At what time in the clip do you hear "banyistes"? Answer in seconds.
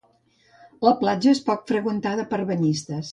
2.53-3.07